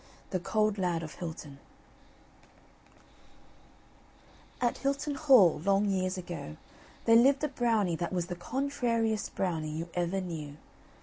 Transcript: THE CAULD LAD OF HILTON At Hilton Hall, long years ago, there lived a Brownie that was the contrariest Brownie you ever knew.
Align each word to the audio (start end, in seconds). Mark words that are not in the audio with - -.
THE 0.31 0.39
CAULD 0.39 0.79
LAD 0.79 1.03
OF 1.03 1.13
HILTON 1.13 1.59
At 4.59 4.79
Hilton 4.79 5.13
Hall, 5.13 5.61
long 5.63 5.85
years 5.91 6.17
ago, 6.17 6.57
there 7.05 7.15
lived 7.15 7.43
a 7.43 7.47
Brownie 7.47 7.97
that 7.97 8.11
was 8.11 8.25
the 8.25 8.35
contrariest 8.35 9.35
Brownie 9.35 9.69
you 9.69 9.89
ever 9.93 10.19
knew. 10.19 10.57